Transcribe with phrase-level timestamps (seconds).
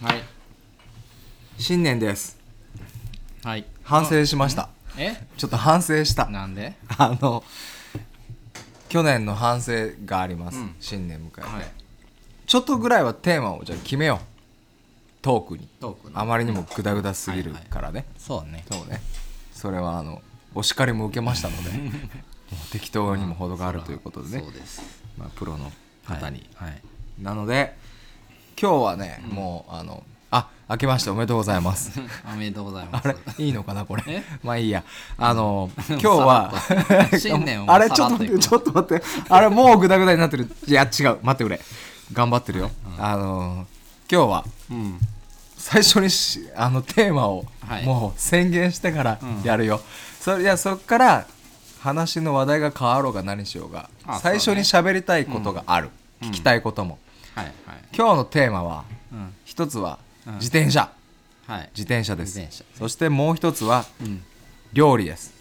[0.00, 0.22] はい。
[1.58, 2.38] 新年です。
[3.42, 3.64] はい。
[3.82, 4.68] 反省しました。
[4.96, 5.16] え？
[5.36, 6.26] ちょっと反省した。
[6.26, 6.74] なんで？
[6.96, 7.42] あの
[8.88, 9.72] 去年の反省
[10.04, 10.76] があります、うん。
[10.78, 11.66] 新年迎えて、はい。
[12.46, 14.26] ちょっとぐらいはテーマをじゃあ決めよう。
[15.20, 15.68] トークに。
[15.80, 18.64] トークねあまりにもグダグダすぎるからね、そうね。
[18.70, 19.00] そうね。
[19.52, 20.22] それはあの
[20.54, 21.70] お叱りも受けましたので。
[21.70, 21.88] も
[22.66, 24.42] う適当にも程があるということでね。
[24.42, 25.02] そうです。
[25.18, 25.70] まあ、プロの
[26.06, 26.70] 方に、はい。
[26.70, 26.82] はい。
[27.20, 27.76] なので
[28.60, 30.02] 今日はね、もうあの
[30.32, 31.92] あ明けましておめでとうございます。
[32.28, 33.08] おめでとうございます。
[33.08, 34.02] あれいいのかなこれ。
[34.08, 34.24] え？
[34.42, 34.82] まあいいや。
[35.16, 37.18] あの今日はさらっと。
[37.18, 39.04] 新年をあれちょっと待ってちょっと待って。
[39.28, 40.50] あれもうグダグダになってる。
[40.66, 41.18] いや違う。
[41.22, 41.60] 待ってくれ。
[42.12, 43.66] 頑張ってるよ、あの
[44.10, 44.98] 今日はうん。
[45.56, 47.84] 最初にしあのテーマをはい。
[47.86, 49.42] もう宣言してからうん。
[49.44, 49.80] やるよ、
[50.20, 51.26] それいやそっから
[51.80, 55.90] 話の話題が変わろうが何しようがあ最初に喋りたいことがある、
[56.22, 56.28] うん。
[56.30, 56.98] 聞きたいことも、
[57.38, 57.54] はいはい。
[57.96, 59.34] 今日のテーマはうん。
[59.44, 60.34] 一つはうん。
[60.34, 60.90] 自転車、
[61.46, 61.70] はい。
[61.74, 62.64] 自転車です。
[62.74, 64.22] そしてもう一つはうん。
[64.72, 65.32] 料理です。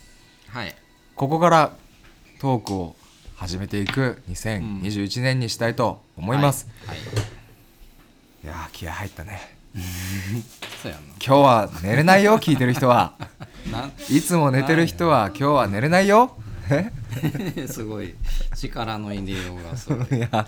[0.49, 0.75] はい。
[1.15, 1.71] ここから
[2.39, 2.95] トークを
[3.35, 7.05] 始めていく2021年にしたいと思います、はいはい。
[8.43, 9.57] い、やー気合入ったね。
[10.81, 13.13] そう今日は寝れないよ聞いてる人は。
[14.09, 16.35] いつも寝てる人は今日は寝れないよ。
[16.41, 16.46] え
[17.67, 18.15] すごい
[18.55, 20.07] 力の入れようがすごい。
[20.17, 20.47] いや、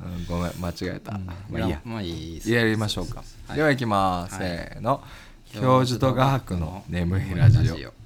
[0.00, 1.80] うんごめん間違えた、まあいいや。
[1.84, 2.50] まあいいです。
[2.50, 3.56] やりましょうか、はい。
[3.56, 4.42] では行きます、はい。
[4.42, 5.02] せーの。
[5.52, 8.03] 教授と画伯の眠いラジオ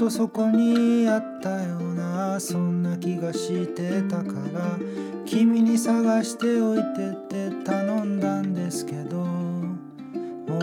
[0.00, 4.78] とそこにあったようなそんな気がしてたから
[5.26, 9.76] 君に探しておいてって頼んだんですけども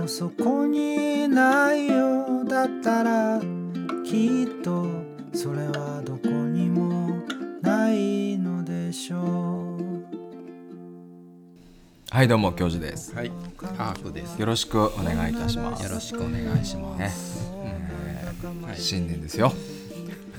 [0.06, 3.40] うそこにないようだったら
[4.04, 4.88] きっと
[5.36, 7.22] それはどこにも
[7.62, 9.78] ないのでしょう。
[12.10, 13.14] はいどうも教授です。
[13.14, 13.32] はい。
[13.78, 14.40] ハーフです。
[14.40, 15.84] よろしくお願いいたします。
[15.84, 17.70] よろしくお願いします、ね。
[17.70, 17.77] はい
[18.76, 19.54] 新年ですよ。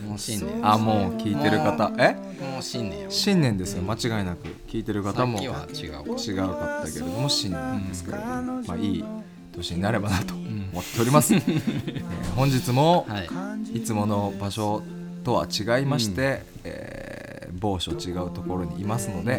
[0.07, 0.61] もう新年。
[0.63, 1.93] あもう聞いてる方。
[1.99, 2.15] え？
[2.41, 3.83] もう新年よ新年ですよ。
[3.83, 9.05] 間違いなく聞いてる方もさっきは違う違うかったけれども新年ですけれども、まあいい
[9.53, 13.79] 年になればなと思っております、 えー本日もはい。
[13.79, 14.83] いつもの場所
[15.25, 17.29] とは違いまして、えー
[17.61, 19.39] 某所違うところにいますので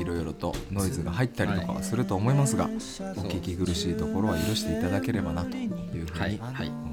[0.00, 6.38] いろいろとノイズが入ったりとかはすると思いますが、お聞き苦しいところは許していただければなというふうにはい。
[6.38, 6.68] はい。
[6.68, 6.87] 思って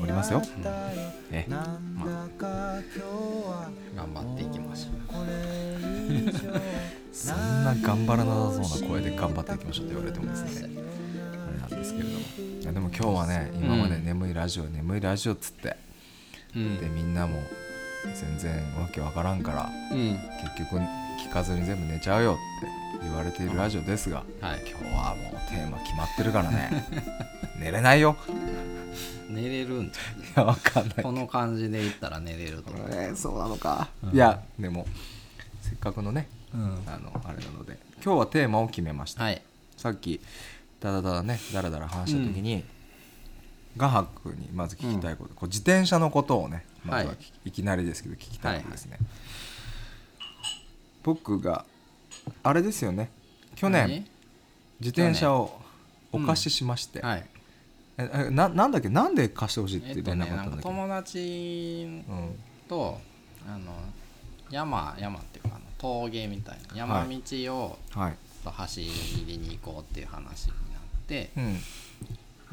[0.00, 0.42] おりますよ。
[1.30, 1.66] えまあ。
[3.96, 4.88] 頑張っていきましょ
[7.12, 10.68] そんな頑張らなさそうな声で頑張っていきましょうって言われてもですね。
[11.48, 12.18] あれなんですけれども。
[12.60, 14.04] いやでも今日はね今までうん。
[14.04, 15.76] 眠いラジオ、眠いラジオっつって
[16.54, 16.78] ううん。
[16.78, 17.40] でみんなも
[18.14, 20.18] 全然わけわからんからうん。
[20.56, 20.80] 結局
[21.26, 22.36] 聞かずに全部寝ちゃうよっ
[23.00, 24.60] て言われているラジオですがはい。
[24.68, 26.84] 今日はもうテーマ決まってるからね。
[27.58, 28.16] 寝れないよ
[29.28, 29.90] 寝れるんい
[30.34, 31.02] やわかんない。
[31.02, 32.88] この感じで言ったら寝れると思う。
[32.90, 34.86] えーそうなのか、いやでも
[35.62, 36.82] せっかくのねうん。
[36.86, 37.78] あのあれなので。
[38.02, 39.24] 今日はテーマを決めました。
[39.24, 39.42] はい。
[39.76, 40.20] さっき
[40.80, 42.64] ただただねだらだら話した時に、
[43.76, 48.98] 画伯にまず聞きたいこと、こう自転車のことをねまずははいきいきなりですけど聞きたいですね、
[51.02, 51.64] 僕が
[52.42, 53.10] あれですよね。
[53.56, 54.06] 去年何？
[54.80, 55.60] 自転車を
[56.12, 57.26] お貸ししまして、はい
[57.98, 58.88] ええななんだっけ？
[58.88, 62.38] なんで貸してほしいっえってと連絡あったんだっけ、友達うん。
[62.68, 63.00] と
[63.46, 63.72] あの
[64.50, 68.14] 山山っていうかあの峠みたいな山道をはい
[68.44, 68.80] と走
[69.26, 70.58] りに行こうっていう話になっ
[71.06, 71.60] てうんで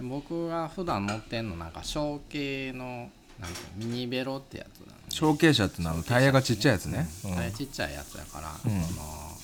[0.02, 7.38] 僕が普段乗ってんのなんか小径のなんかミニベロってやつなんで小径車ってのはタイヤがちっちゃいやつね、うん。
[7.38, 8.82] あれちっちゃいやつやから、うん。
[8.84, 9.02] その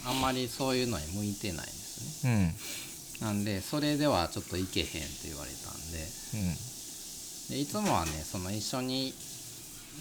[0.07, 2.33] あんまりそういうのに向いてないんですね。
[2.33, 2.53] うん
[3.21, 6.07] なんでそれではちょっといけへんって言われたんで。
[7.49, 9.13] でいつもはねその一緒に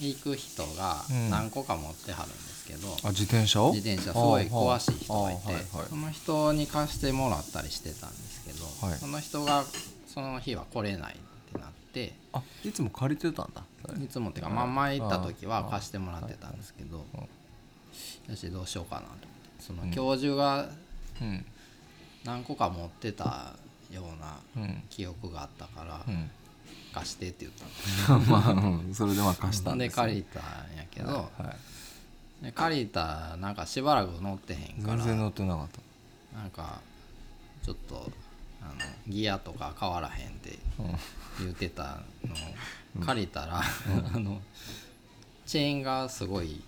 [0.00, 1.30] 行く人がうん。
[1.30, 3.72] 何個か持ってはるんですけど、あ自転車を？
[3.72, 5.40] 自転車すごい詳しい人がいて、
[5.88, 8.98] その人に貸してもらったりしてたんですけど、はい。
[8.98, 9.64] その人が
[10.06, 11.16] その日は来れないっ
[11.52, 12.12] てなって。
[12.32, 13.62] あいつも借りてたんだ。
[14.02, 14.06] い。
[14.06, 17.04] つもっていうか、まあ、前行った時は貸してもらってたんですけど。
[18.28, 19.08] よしどうしようかなと
[19.58, 20.68] その教授が
[21.20, 21.44] うん
[22.24, 23.52] 何個か持ってた
[23.90, 24.82] ようなうん。
[24.90, 26.30] 記憶があったからうん。
[26.92, 28.94] 貸してって言ったんですまあ、うん。
[28.94, 30.42] それでまあ貸したんでです借りたん
[30.76, 31.54] やけど、は
[32.42, 35.68] い、で借りたなんかしばらく乗ってへんから全然乗ってなかっ
[36.34, 36.80] なんか
[37.64, 38.10] ちょっと
[38.62, 38.72] あの
[39.08, 40.58] ギアとか変わらへんって
[41.38, 42.34] 言ってたの。
[42.34, 43.62] を借りたら、
[44.14, 44.40] あの
[45.46, 46.60] チェーンがすごい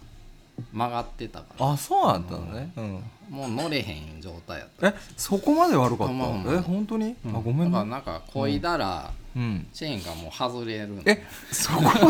[0.72, 1.70] 曲がってたから。
[1.72, 2.72] あそうなんだね。
[2.76, 3.04] うん。
[3.30, 4.88] もう乗れへん状態やった。
[4.88, 6.14] えそこまで悪かった
[6.54, 7.16] え本当に？
[7.26, 7.64] あごめんね。
[7.66, 9.66] だからなんかこいだら、うん。
[9.72, 12.00] チェーンがもう外れるんえそこまで？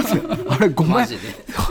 [0.50, 0.92] あれごめん。
[0.94, 1.22] マジで。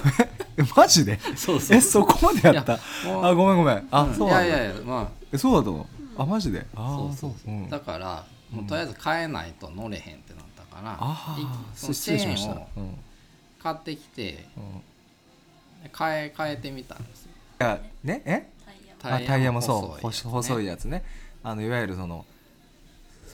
[0.58, 1.20] えマジで？
[1.36, 1.78] そうそう。
[1.78, 2.74] えそこまでやった？
[2.76, 3.88] あごめんごめん。
[3.92, 4.16] あうん。
[4.16, 4.46] そうなんだ。
[4.46, 5.86] いやいやいやまえそうだと思う？
[6.22, 6.66] あマジで？
[6.76, 7.32] あああそう。
[7.32, 7.52] そう。
[7.52, 7.70] うん。
[7.70, 12.52] だからもうとりあえず買えないと乗れへんってなったからあいあそのチ失礼しました。
[12.52, 12.84] ェーンをうん。
[12.84, 12.98] うん
[13.62, 14.48] 買ってきて
[15.98, 17.32] 変え変えてみたんですよ。
[17.60, 18.48] いやねえ？
[19.04, 20.02] あタイヤもそう。
[20.02, 21.04] 細細いややつね。
[21.44, 22.26] あのいわゆるその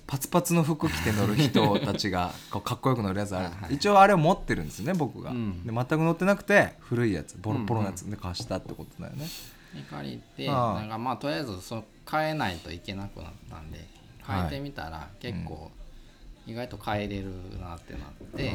[0.05, 3.45] パツパツの服着て乗る人たちがこうかっこよく乗るやつある。
[3.45, 5.65] はいはい一応あれを持ってるんですよね僕が、うん。
[5.65, 7.35] で全く乗ってなくて古いやつ。
[7.41, 13.85] ボロボロのやつで貸したってことだよね、つ借りてなんかまあとりあえずそ変えないといけなくなったんで
[14.25, 15.71] 変えてみたら結構
[16.45, 17.25] 意外と変えれる
[17.59, 18.53] なってなって、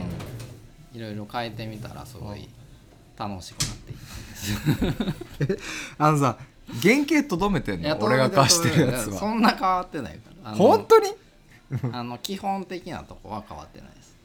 [0.95, 2.49] いろいろ変えてみたらすごい
[3.29, 5.59] 楽しくなっていったんですよ。
[5.99, 6.39] あのさ
[6.83, 7.99] 原型とどめてんの？
[8.01, 10.55] 俺が貸してるやつそはんな変わってないから。
[10.55, 11.11] 本当に？
[11.93, 14.17] あの基本的なとこは変わってないです。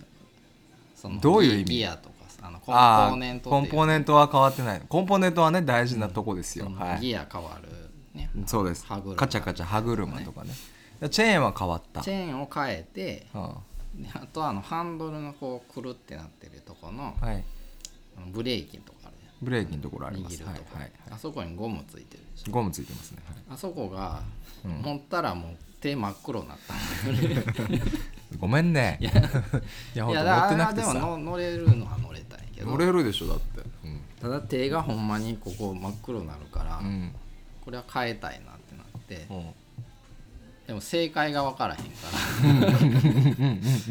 [0.96, 1.66] そのどういう意味？
[1.66, 4.82] ギギアとかさあのコンポーネントコンポーネントは変わってない。
[4.88, 7.00] コンポーネントはね大事なとこですよ、そのはい。
[7.02, 7.70] ギア変わる
[8.14, 8.30] ね。
[8.46, 8.86] そうです。
[8.86, 10.52] 歯車カチャカチャ歯車とかね。
[11.10, 12.02] チェーンは変わった。
[12.02, 14.04] チェーンを変えてうん。
[14.04, 17.44] であとあのハンドルのこうくるってなってるとこのはい
[18.26, 20.42] ブレーキのとこあるじブレーキのところあります。
[20.42, 22.52] 握るとこ、はいはいあそこにゴムついてるでしょ。
[22.52, 23.38] ゴムついてますね、はい。
[23.52, 24.22] あそこが
[24.66, 24.72] うん。
[24.82, 26.74] 持ったらもう手真っ黒になった。
[27.10, 27.82] んだよね
[28.40, 28.98] ごめんね。
[29.00, 29.16] いやい
[29.96, 30.94] やほんと持ってなくてさ。
[30.94, 32.72] でもの乗れるのは乗れたんやけど。
[32.72, 33.62] 乗れるでしょだって。
[33.86, 37.14] うん、ただ手がほんまにここ真っ黒になるから、うん。
[37.64, 39.54] これは変えたいなってなって、うん。
[40.68, 41.92] でも正解が分からへんか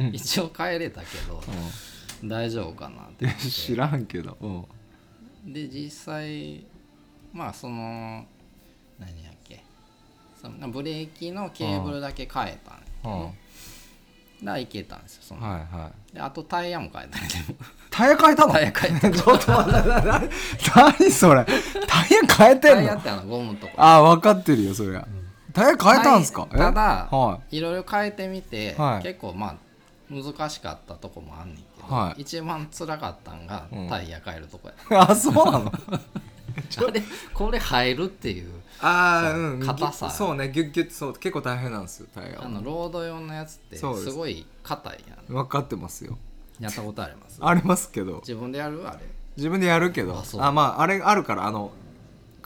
[0.02, 0.08] ら。
[0.12, 1.42] 一応変えれたけど、
[2.24, 3.12] 大丈夫かなって。
[3.12, 6.64] ってや知らんけど、うん、で実際
[7.32, 8.24] まあその
[8.98, 9.62] 何やっけ。
[10.40, 13.32] そのブレーキのケーブルだけ変えたんやけど、だか
[14.42, 16.14] らいけたんですよその、はいはい。
[16.14, 17.58] であとタイヤも変えたんやけど。
[17.90, 18.52] タイヤ変えたの？
[18.52, 19.10] タイヤ変えた。
[19.10, 19.88] ちょっと待って
[20.74, 21.44] 何それ。
[21.44, 22.76] タイヤ変えてんの？
[22.76, 23.72] タイヤってあのゴムのとこ。
[23.76, 25.06] ああ分かってるよそりゃ、
[25.54, 26.46] タイヤ変えたんすか？
[26.50, 27.60] ただ、はい。
[27.60, 29.02] ろいろ変えてみて、はい。
[29.02, 29.56] 結構まあ
[30.10, 32.22] 難しかったとこもあんねんはい。
[32.22, 33.88] 一番辛かったんがうん。
[33.88, 35.72] タイヤ変えるとこや、い あそうなの？
[36.88, 37.02] あれ
[37.34, 38.50] これ入るっていう
[38.80, 39.66] ああそううん。
[39.66, 40.10] 硬さ。
[40.10, 42.46] そうねギュッギュッそう結構大変なんですよタイヤは。
[42.46, 43.84] あのロード用のやつってす。
[44.10, 45.34] ごい硬いやん。
[45.34, 46.16] 分かってますよ。
[46.58, 47.38] やったことあります？
[47.42, 48.16] ありますけど。
[48.20, 48.88] 自分でやる？
[48.88, 48.98] あれ。
[49.36, 51.70] 自分でやるけどあまああれあるからあの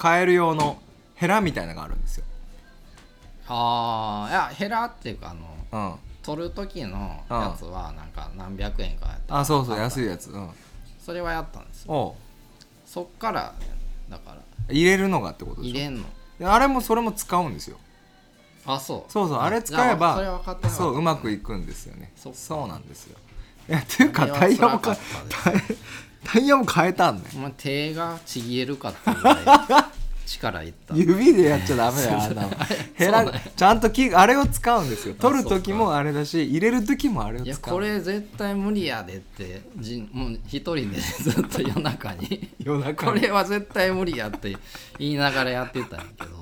[0.00, 0.82] 変える用の
[1.14, 2.24] ヘラみたいなのがあるんですよ。
[3.46, 10.30] ああいやヘラっていうかあのうん取る時のやつはなんか何百円かやったあそうそう安いやつ。
[10.30, 10.50] うん。
[10.98, 12.14] それはやったんですよ。
[12.86, 13.52] そっから
[14.08, 14.36] だから。
[14.68, 15.74] 入れるのがってことでしょ？
[15.74, 16.04] 入れんの。
[16.38, 17.78] であれもそれも使うんですよ。
[18.64, 19.12] あそう。
[19.12, 20.16] そうそうあれ使えば
[20.68, 22.12] そううまくいくんですよね。
[22.16, 22.30] そ
[22.64, 23.18] うなんですよ。
[23.68, 24.96] いやっていうかタイヤもか
[26.24, 29.36] タイヤも変えたんねお前手がちぎれるかっていうぐらい
[30.30, 30.94] 力いった。
[30.94, 32.48] 指でやっちゃダメだよあんな
[33.24, 33.32] の。
[33.56, 35.14] ちゃんときあれを使うんですよ。
[35.14, 37.46] 取る時もあれだし入れる時もあれを使う。
[37.46, 42.48] いやこれ絶対無理やでってじもう一人でずっと夜中に。
[42.58, 44.56] 夜中こにれは絶対無理やって
[44.98, 46.40] 言いながらやってたんやけど。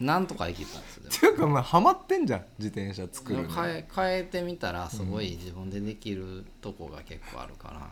[0.00, 3.48] なんとかいけたんですよっていうかまあハマってんじゃん自転車作るの。
[3.48, 7.88] 変え変えてみたらすごい自分でできるとこが結構あるから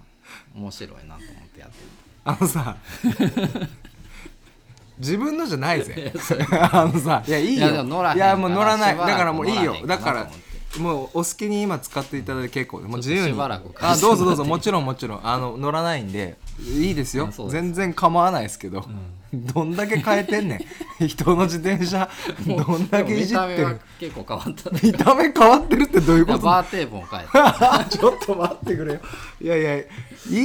[0.56, 1.24] 面白いなと思っ
[1.54, 1.88] てやってる
[2.24, 2.76] あのさ
[5.00, 6.12] 自分のじゃないぜ。
[6.72, 7.70] あのさいやいいよ。
[7.70, 8.96] いや乗らいやもう乗らない。
[8.96, 9.74] だからもういいよ。
[9.86, 10.30] だから
[10.78, 12.78] もうお好きに今使っていただいて結構。
[12.80, 13.40] もう自由に。
[13.40, 14.44] あどうぞどうぞ。
[14.44, 15.20] もちろんもちろん。
[15.26, 16.36] あの乗らないんで。
[16.60, 17.28] いいですよ。
[17.48, 18.84] 全然構わないですけど、
[19.32, 20.66] どんだけ変えてんね
[21.00, 21.06] ん。
[21.08, 22.08] 人の自転車。
[22.46, 26.38] どんだけいじってでも見た目はる結構変わったね見た目変わってるってどういうこと？
[26.40, 27.84] バーテープも変えた。
[27.88, 29.00] ちょっと待ってくれよ。
[29.40, 29.84] いやいやい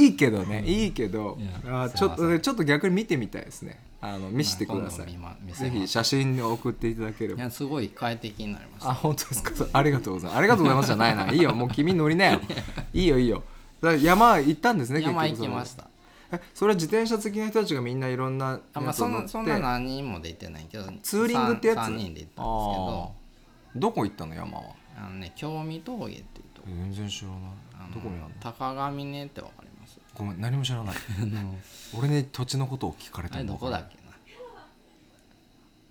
[0.06, 0.64] いけどね。
[0.66, 1.36] いいけど。
[1.68, 3.78] あちょっとちょっと逆に見てみたいですね
[4.14, 5.16] あの見せてください。
[5.16, 7.40] ま見せぜひ写真を送っていただければ。
[7.40, 9.66] いやすごい快適になりましたあ本当ですか？
[9.72, 10.38] ありがとうございます。
[10.38, 11.30] ありがとうございますじゃないな。
[11.32, 12.40] いいよもう君乗りなよ。
[12.92, 13.42] いいよいいよ。
[14.02, 15.86] 山行ったんですね山行きました。
[16.32, 19.28] えそれは自転車好きな人たちがみんないろんなあまあやつを乗って。
[19.28, 23.80] そんなそんな何人もで行ってないけどツーリングってやつ？3人で行ったんですけあどー。
[23.80, 24.64] どこ行ったの山は？
[24.98, 26.68] あのね興味峠っていうとこ。
[26.68, 27.38] 全然知らない。
[27.78, 28.30] あのどこにあるの？
[28.40, 29.98] 高ヶ峰ってわかります？
[30.14, 30.96] ごめん何も知らない。
[31.96, 33.94] 俺に土地のことを聞かれてあれもどこだっけ？
[33.95, 33.95] な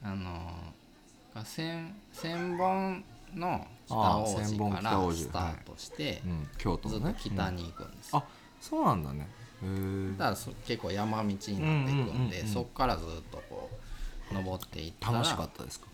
[0.06, 8.12] あの千千本の北大路からスタートして、うん、京都ずっと北に行くんです。
[8.14, 8.20] うん。
[8.20, 8.30] よ、あ
[8.62, 9.28] そうなんだね。
[10.18, 12.48] だからそ結構山道になっていくんで、うんうんうんうん。
[12.48, 13.72] そこからずっとこ
[14.30, 15.88] う登っていったら楽しかったですか？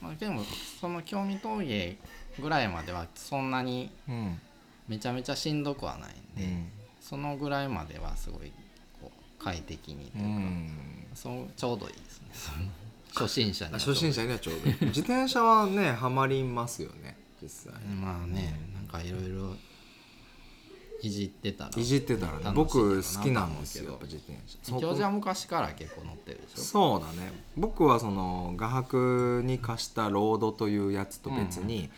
[0.00, 0.42] まあ、でも
[0.80, 1.96] その興味峠
[2.40, 4.40] ぐらいまではそんなにうん、
[4.86, 6.68] めちゃめちゃしんどくはないんで、うん。
[7.00, 8.52] そのぐらいまではすごい
[9.02, 10.70] こう快適にとういうか、ん、
[11.14, 12.28] そうちょうどいいですね
[13.18, 14.70] 初心者には初心者にはちょうど。
[14.70, 17.82] いい自転車はねハマりますよね実際。
[17.82, 19.54] まあねなんかいろいろ
[21.00, 21.70] いじってたら。
[21.76, 24.72] いじってたらね僕好きなんですよやっぱ自転車。
[24.80, 26.62] 教授は昔から結構乗ってるでしょ。
[26.62, 27.32] そうだね。
[27.56, 31.90] 僕はその画伯に貸したロードというやつと別に、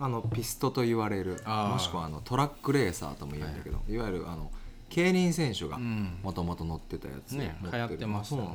[0.00, 4.50] あのピストと言われるもしくはあのトラックレーサーとも言うんだけど、い、わゆるあの
[4.88, 6.18] 競輪選手がうん。
[6.22, 8.42] もともと乗ってたやつでね持流行ってましたね。
[8.42, 8.48] なん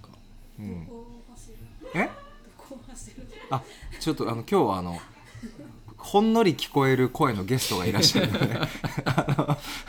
[0.00, 0.08] か。
[0.58, 0.88] うん、
[1.94, 2.08] え？
[3.50, 3.62] あ
[4.00, 4.98] ちょっとあの今日はあの
[5.96, 8.58] ほんのり聞こえる声のゲストがいらっしゃるので。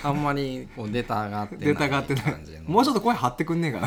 [0.03, 2.23] あんまりこう出たがって出たがってない。
[2.23, 2.63] 感じの。
[2.65, 3.81] もうちょっと声張ってくんねえか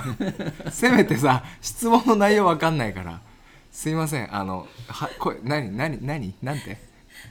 [0.64, 0.72] な。
[0.72, 3.20] せめてさ質問の内容わかんないから。
[3.70, 4.34] すいません。
[4.34, 6.34] あのは声何何何？
[6.42, 6.78] なんて？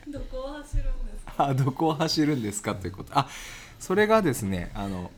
[0.07, 1.45] どこを走るんですか？
[1.45, 3.17] あどこを走るんですかということ。
[3.17, 3.27] あ
[3.79, 5.11] それがですねあの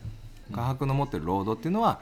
[0.52, 2.00] 画伯の持ってるロードっていうのは、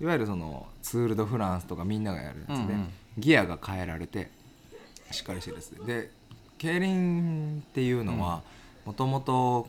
[0.00, 4.30] いわゆるそのツール・ド・フランスとかみんながやるやつで、うんうんギアが変えられて
[5.10, 6.10] しっかりしてるやつでで
[6.58, 8.42] 競輪っていうのは
[8.84, 9.68] もともと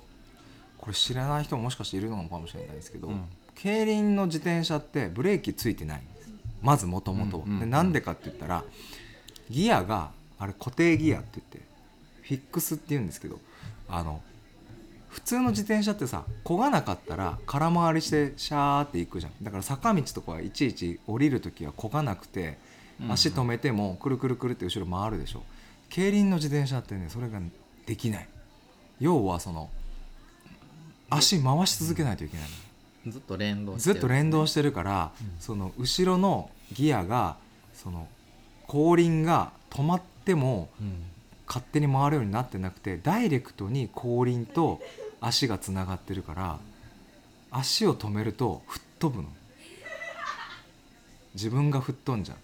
[0.78, 3.24] これ知らない人ももしかしているのかもしれないですけど、うん。
[3.56, 6.30] 競輪の自転車ってブレーキついてないんです。
[6.62, 7.70] まずもともとうんうんうん。
[7.70, 8.64] なんでかって言ったら
[9.50, 11.60] ギアがあれ固定ギアって言って
[12.22, 13.40] フィックスって言うんですけど
[13.90, 14.22] あの
[15.10, 19.32] 普通の自転車ってさ漕がなかったら空回りしてシャーって行くじゃん。
[19.42, 22.58] だから坂道とかはいちいち降りる時は漕がなくて
[23.10, 25.44] 足止めてもくるくるくるって後ろ回るでしょ。
[25.90, 27.40] 競輪の自転車ってねそれが
[27.86, 28.28] できない。
[29.00, 29.70] 要はその
[31.10, 32.48] 足回し続けないといけない。
[33.06, 37.38] のずっと連動してずるっと連動してるから、その後ろのギアが
[37.74, 38.08] その
[38.68, 41.04] 後輪が止まってもうん。
[41.48, 44.82] 勝手に回るようになってなくてダイレクトに後輪と
[45.22, 46.58] 足がつながってるから
[47.52, 49.30] 足を止めると吹っ飛ぶの。
[51.36, 52.38] 自分が吹っ飛んじゃう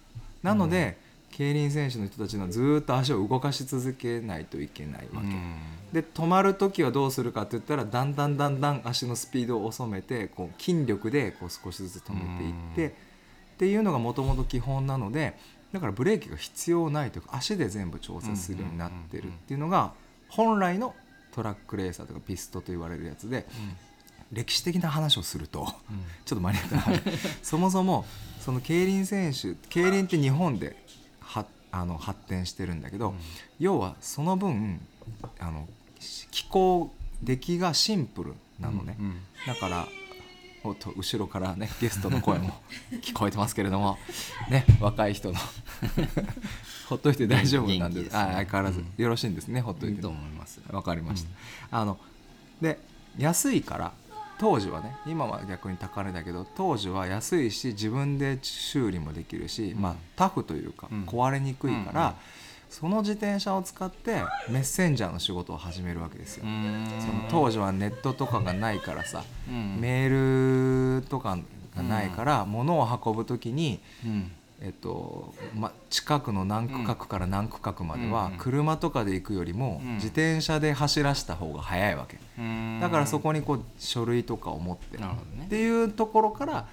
[0.43, 0.97] なので、
[1.31, 5.55] 競輪選手の人たちのはずーっと足を動かし続けないといけないわけ、うん。
[5.93, 12.89] で止まる時はどうするかって言ったらだんだんだんだん足のスピードを遅めてこう筋力でこう少しずつ止めていって、うん。
[12.89, 12.93] っ
[13.57, 15.37] ていうのがもともと基本なので
[15.71, 19.93] だからブレーキが必要ないというか足で全部調節するようになってるっていうのが
[20.29, 20.95] 本来の
[21.31, 23.45] トラックレーサーとかピストと言われるやつで
[24.31, 26.03] 歴史的な話をするとうん。
[26.25, 27.01] ちょっとマニアックな話。
[27.43, 28.05] そもそも
[28.39, 30.75] その競輪選手競輪って日本で
[31.19, 33.13] はあの発展してるんだけど、
[33.59, 34.81] 要はその分
[35.39, 35.67] あの
[36.31, 39.21] 気候出来がシンプルなのね、うんうん。
[39.47, 39.87] だから
[40.63, 42.61] おっと後ろからねゲストの声も
[43.01, 43.97] 聞こえてますけれども
[44.49, 45.39] ね若い人の
[46.87, 48.19] ほっといて大丈夫なんでですね。
[48.19, 48.93] あ相変わらずうん。
[48.97, 49.95] よろしいんですねほっといて。
[49.95, 50.55] いいと思います。
[50.55, 51.29] よわかりました、
[51.79, 51.99] あの
[52.61, 52.79] で
[53.17, 53.93] 安いから
[54.41, 61.03] 当時はね今は逆に高値だけど当時は安いし自分で修理もできるし、まあ、タフというかうん。
[61.03, 62.15] 壊れにくいから、うんうん。
[62.67, 66.87] その自転車を使ってメッセンジャーの仕事を始めるわけですよ、うん。
[66.99, 69.77] その当時はネットとかがないからさ、うん。
[69.79, 71.37] メールとか
[71.75, 74.31] がないから、物を運ぶ時にうん
[74.63, 79.95] えっとま、近くの何区画から何区画までは車とかで行くよりもうん。
[79.95, 82.19] 自転車で走らせた方が早いわけ。
[82.37, 82.79] うん。
[82.79, 84.97] だからそこにこう書類とかを持って。
[84.99, 85.05] ね。
[85.45, 86.67] っていうところから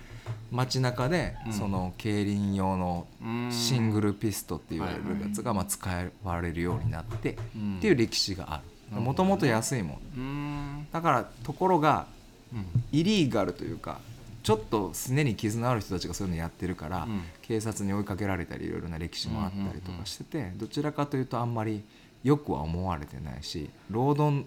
[0.51, 1.53] 街中でうん。
[1.55, 3.49] その競輪用のうん。
[3.51, 5.89] シングルピストって言われるやつがまあ使
[6.23, 7.79] われるようになってっうん。
[7.81, 8.61] ていう歴史があ
[8.95, 9.01] る。
[9.01, 9.99] もともと安いもん。
[10.17, 10.87] うん。
[10.93, 12.07] だからところが
[12.53, 12.67] うん。
[12.93, 13.99] イリーガルというか
[14.43, 17.23] ちょっとすねに傷のある人たちがそういうのやってるから、うん。
[17.43, 21.83] 警察に追いかけられたりいろいろな歴史もあったりとかしてて、どちらかというとあんまり
[22.25, 24.45] よくは思われてないし労働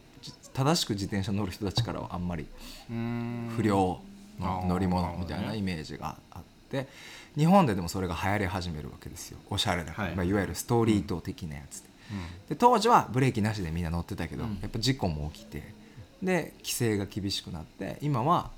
[0.53, 2.45] 正しく自転車乗る人たちからはあんまり
[2.89, 3.51] うん。
[3.55, 4.01] 不良
[4.39, 6.87] の乗り物みたいなイメージがあって
[7.35, 9.39] 日本ででもそれが流行り始めるわけですよ。
[9.49, 10.15] おしゃれな、はいい。
[10.15, 11.89] まあ、いわゆるストリート的なやつで。
[12.11, 12.47] うん。
[12.49, 14.59] で当時はブレーキなしでみんな乗ってたけど、うん。
[14.61, 15.73] やっぱ事故も起きて
[16.21, 18.51] で規制が厳しくなって今は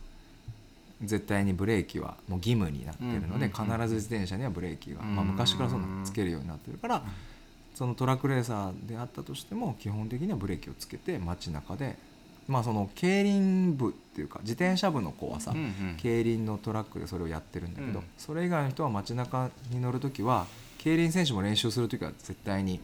[1.04, 5.16] 絶対にブレーキはもう義務になってるので、必ず自転車にはブレーキが、うん。
[5.16, 7.04] まあ、昔からそんなつけるようになってるから、
[7.76, 11.98] そのトラックレーサーであったとしても基本的にはブレーキをつけて街中で
[12.48, 15.98] まあその競輪部っていうか自転車部の子はさ、うんうん。
[15.98, 18.06] 競輪のトラックでそれをやってるんだけど、うん。
[18.18, 20.46] それ以外の人は街中に乗る時は
[20.78, 22.80] 競輪選手も練習する時は絶対に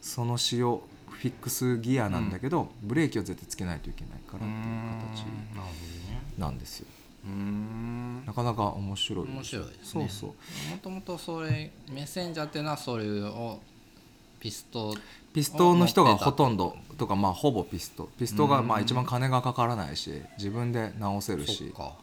[0.00, 4.52] その仕様フィックスギアなんだけど、ブレーキを絶対つけないといけないからっていう
[5.14, 5.24] 形
[6.38, 6.86] なんですよ。
[6.88, 7.03] うーん
[8.26, 9.28] なかなか面白い。
[9.28, 9.84] 面白いですね。
[9.84, 10.30] そうそう。
[10.70, 13.60] もともとそれメッセンジャーっていうのはそれを
[14.40, 14.94] ピスト
[15.32, 18.10] ピストの人がほとんどとかまあほぼピスト。
[18.18, 21.56] ピストがまあうん一番金がかからないし自分で直せるし。
[21.56, 21.94] そっか。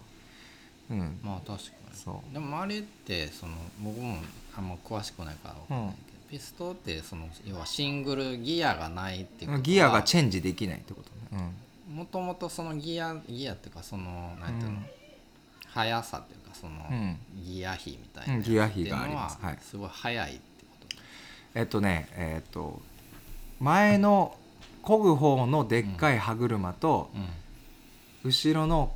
[0.89, 1.19] うん。
[1.23, 1.95] まあ確かに。
[1.95, 2.33] そう。
[2.33, 4.17] でもあれってその僕も
[4.57, 11.53] あんま詳しくないから分かんないけど、ピストってその要はシングルギアがないっていうことはギアがチェンジできないってことね。
[11.93, 14.85] もともとそのギアギアっていうかそのなんていうの、うん
[15.73, 17.17] 速さっていうかその、うん。
[17.43, 19.37] ギア比みたいなうんギア比があります。
[19.41, 19.59] ははい。
[19.61, 20.97] すごい速いってこと。
[21.55, 22.81] えっとねえっと
[23.59, 24.35] 前の
[24.83, 27.09] 漕ぐ方のでっかい歯車と
[28.23, 28.93] 後ろの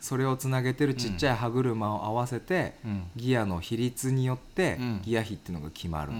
[0.00, 2.74] それをつなげてるちっちゃい歯車を合わせて
[3.16, 5.02] ギアの比率によってうん。
[5.02, 6.12] ギア比っていうのが決まる。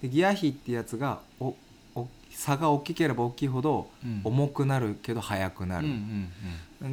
[0.00, 1.56] でギア比ってやつがお
[1.94, 4.20] お差が大きければ大きいほどうん。
[4.24, 6.30] 重くなるけど速くなる、ん。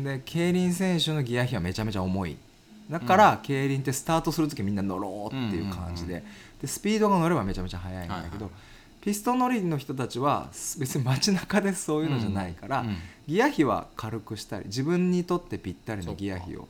[0.04, 2.38] で競輪選手のギア比はめちゃめちゃ重い
[2.90, 6.24] だから、競輪ってスタートする時みんな乗ろうっていう感じで,、
[6.62, 8.50] でスピードが乗ればめちゃめちゃ速いんだけど、
[9.02, 12.98] ピストン乗りの人たちは別に街中でそういうのじゃないから、うん
[13.30, 16.68] ギア比は軽くしたり自分にとってぴったりのギア比を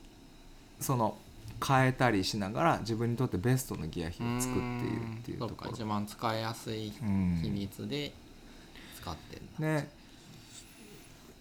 [0.82, 1.18] その
[1.66, 5.72] 変えたりしながら自分にとってベストのギア比を作っているっていうところ。
[5.72, 8.12] 一番使いやすいうん比率で
[9.02, 9.88] 使ってんだ、で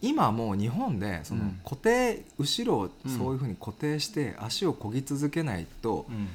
[0.00, 1.60] 今もう日本でそのうん。
[1.64, 6.28] 固定後ろをそういうふうに固定して足を漕ぎ続けないとうん。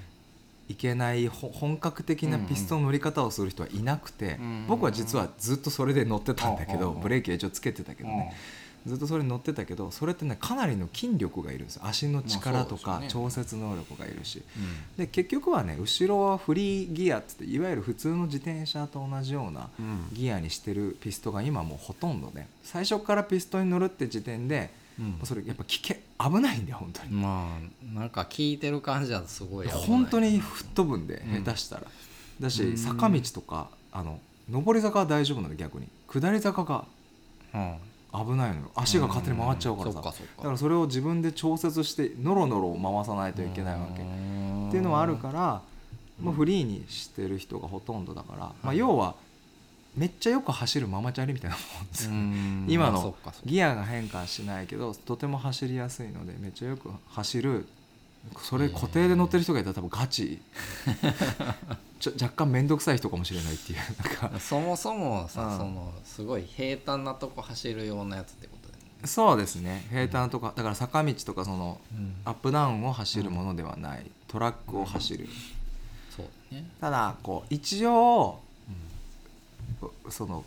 [0.70, 8.34] いけないほ本格的なピストン乗り方をする人はいなくてうん僕は実はずっとそれで乗ってたんだけどうんブレーキは一応つけてたけどね
[8.86, 11.84] ずっとそれに乗ってたけどそれってねかなりの筋力がいるんですよ。
[11.86, 14.44] 足の力とか調節能力がいるし。
[14.58, 14.98] うん。
[14.98, 20.08] で結局はね後ろはフリーギアっつっていわゆる普通の自転車と同じようなうん。
[20.12, 25.20] ギアにしてるピストが今もうほとんどね最初からピストに乗るって時点でうん。
[25.24, 27.12] それやっぱ危険危ないんだよ本当に。
[27.12, 27.58] ま
[27.94, 29.84] あなんか聞いてる感じだとすごい危ない。
[29.86, 31.44] 本当に吹っ飛ぶんでうん。
[31.44, 31.88] 下手したら、だ
[32.42, 32.52] うん。
[32.52, 35.88] し坂道とかあの上り坂は大丈夫なの逆に。
[36.08, 36.86] 下り坂が。
[37.54, 37.76] うん
[38.14, 38.72] 危ないのよ。
[38.76, 40.04] 足が勝手に回っちゃうからさ、ん。
[40.04, 44.02] そっかだからそれを自分で調節してノロノロ回さないといけないわけ。
[44.02, 45.62] っていうのはあるから
[46.22, 49.16] もうフリーにしてる人がほとんどだから、まあ、要は
[49.96, 52.10] めっちゃよく走るママチャリみたいなもんです。
[52.72, 57.68] 今のギアが変化しないけどとても走りやすいのでめっちゃよく走る
[58.42, 60.40] それ固定で乗ってる人がいたら多分ガチ。
[62.00, 63.80] ちょ若干面倒くさい人かもしれないっていう。
[63.80, 64.40] なんか。
[64.40, 65.58] そもそもさ、うん。
[65.58, 69.86] そのすごい平坦なとこ走るようなやつってことだよね、そうですね。
[69.90, 71.80] 平坦とかだから坂道とかその
[72.26, 75.30] アップダウンを走るものではない、トラックを走る、
[76.16, 76.66] そうだね。
[76.82, 78.42] ただこう一応
[80.10, 80.44] その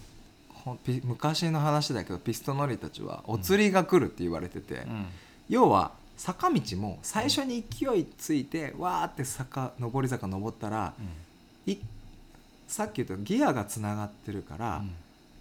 [1.05, 5.07] 昔の話だけどピスト乗りたちはお釣りが来るって言われてて、うん。
[5.49, 10.95] 要は坂道も最初に勢いついてわーって坂上り坂登ったら
[11.67, 11.77] い
[12.67, 14.83] さっき言ったギアがつながってるから、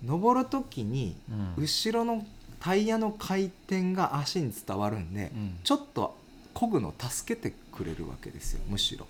[0.03, 1.15] 登る時に
[1.57, 1.63] うん。
[1.63, 2.25] 後ろの
[2.59, 5.57] タイヤの回転が足に伝わるんで、うん。
[5.63, 6.15] ちょっと
[6.53, 9.07] 漕ぐの助けてくれるわけですよむしろ。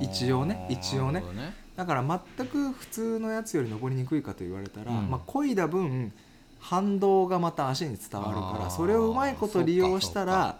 [0.00, 1.20] 一応ね一応ね。
[1.20, 1.54] ね。
[1.76, 5.10] だから全く普通のやつより登りにくいかと言われたら、うん。
[5.10, 6.12] まあ漕いだ分
[6.58, 10.58] 反動がまた足に伝わるからそれをうまいこと利用したら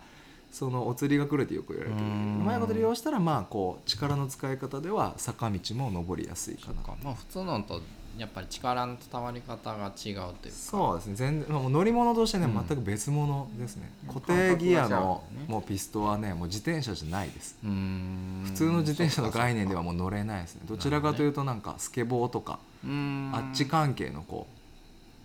[0.52, 1.96] そのお釣りが来るってよく言われる。
[1.96, 6.74] けどううんまいこと利用したらまあこう力の使い方では坂道も登りやすいかな。
[7.02, 7.80] まあ普通のと
[8.18, 10.34] やっぱり力の伝わり方が違うというか。
[10.50, 11.14] そうですね。
[11.14, 13.90] 全然もう乗り物としてね、うん全く別物ですね。
[14.06, 14.14] うん。
[14.14, 17.56] 固定ギアのもうピストはねもう自転車じゃないです。
[17.62, 20.62] 普通の自転車の概念ではもう乗れないですね。
[20.66, 24.46] どちらかというとなんかスケボーとかあっち関係のこ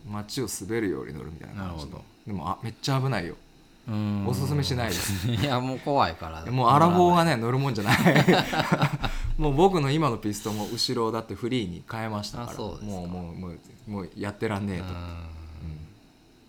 [0.08, 2.02] う街を滑るように乗るみたいな感じの。
[2.26, 3.36] でもあめっちゃ危ないよ
[4.28, 5.28] おすすめしないです。
[5.32, 6.46] いやもう怖いから。
[6.52, 7.98] もうアラフォーがね 乗るもんじゃない。
[9.38, 12.58] もう僕の今のピストンも後ろだってフリーに変えましたから。
[12.58, 13.32] もうもうも
[13.88, 14.96] うもうやってらんねえと、うーん。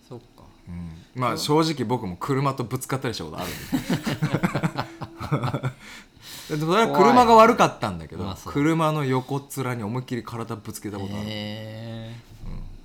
[0.09, 0.25] そっか。
[0.67, 0.89] うん。
[1.21, 3.51] まあ正直僕も車とぶつかったりしたことあるん
[5.71, 5.79] で。
[6.49, 12.15] でそれは車が悪かったんだけど、まあ車の横っ面に思いっきり体ぶつけたことある、へえ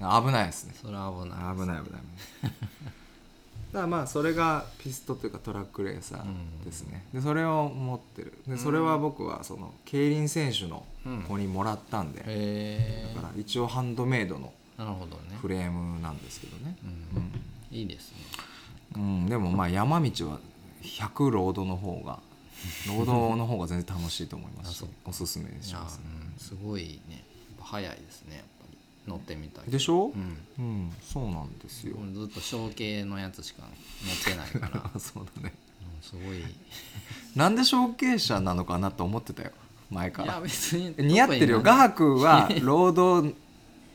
[0.00, 0.24] うん。
[0.26, 0.74] 危ないですね。
[0.80, 2.02] それは危ない危ない危ない
[3.74, 8.32] だからまあそれがピストというかトラックレーサーですね、でそれを持ってる。
[8.46, 10.86] でそれは僕はその競輪選手の
[11.26, 12.20] 子にもらったんで、
[13.16, 15.36] だから一応ハンドメイドのなるほどね。
[15.42, 17.76] フレームなんですけどね、うん。
[17.76, 18.18] いいですね。
[18.94, 20.38] うん、でもまあ山道は
[20.82, 22.20] 100ロードの方が
[22.86, 26.38] ロードの方が全然楽しいと思いますし おすすめします、うん。
[26.38, 27.24] すごいね。
[27.60, 28.44] 早いですね
[29.06, 30.06] 乗ってみたけどでしょ？
[30.14, 30.38] うん。
[30.58, 31.96] うんそうなんですよ。
[32.00, 34.90] 俺ずっと小径のやつしか乗ってないから。
[34.94, 35.52] あ そうだね。
[35.82, 36.40] うんすごい。
[36.40, 36.44] い
[37.36, 39.50] なんで小径車なのかなと思ってたよ。
[39.90, 40.34] 前から。
[40.34, 41.62] や別に似合ってるよ。
[41.62, 43.32] 画伯はロード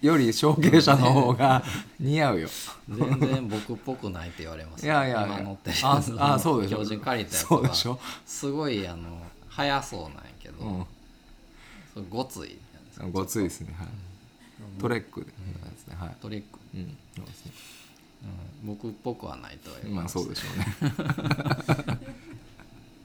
[0.02, 1.64] より小径車の方が
[2.00, 2.50] 似合うよ。
[2.88, 4.86] 全然僕っぽくないって言われます。
[4.86, 5.38] いやいやいや。
[5.40, 6.78] 今乗ってるああそうでしょ。
[6.78, 7.48] 標準借りたやつは。
[7.50, 8.00] そうでしょ。
[8.26, 10.86] すごいあの速そうなんやけど、
[11.96, 12.10] うん。
[12.10, 12.58] ごつい
[13.12, 13.76] ごついですね。
[13.78, 13.88] はい
[14.80, 15.32] トレックで。
[15.78, 15.96] すね。
[16.00, 16.16] はい。
[16.22, 16.98] トリック、うん。
[17.16, 17.52] そうですね。
[18.64, 22.00] うん、僕っぽくはないとは言われまあそうでしょうね。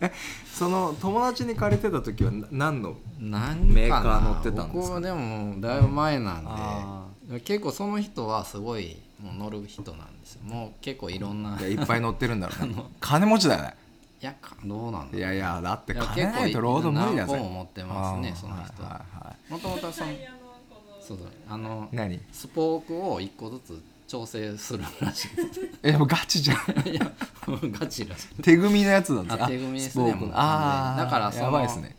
[0.01, 0.13] え
[0.53, 5.01] その友達に借りてた時はな何の何メーカー乗ってたんですか？
[5.01, 7.07] でもだいぶ前なんで、あ
[7.45, 10.43] 結構その人はすごいもう乗る人なんですよ。
[10.45, 12.85] もう結構いろんないやいっぱい乗ってるんもんね。
[13.01, 13.77] 金持ちだよね。
[14.21, 17.33] いやかどうなんだいやいやだって金ないとロード無理だぜ。
[17.35, 18.83] 何個も持ってますねその人
[19.51, 20.11] もともとその
[21.07, 22.21] そうだあの何？
[22.33, 25.29] スポークを一個ずつ調整するらしい。
[25.83, 26.57] えもうガチじゃん。
[26.89, 27.13] いや
[27.79, 28.43] ガチらしい。
[28.43, 29.45] 手組みのやつなんですか？
[29.45, 31.95] あ手組みですねああだからそのやばいですね。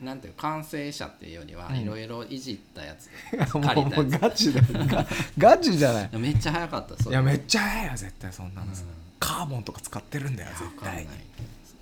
[0.00, 1.76] なんていう完成車っていうよりはうん。
[1.76, 4.20] いろいろいじったやつ、い やもうもう借りたやつ。
[4.20, 4.66] ガチだよ。
[4.86, 5.06] ガ
[5.50, 6.10] ガチじゃない。
[6.18, 8.72] めっちゃ早かったいやめっちゃ早いよ絶対そんなの、うん。
[9.18, 11.08] カーボンとか使ってるんだよ絶対に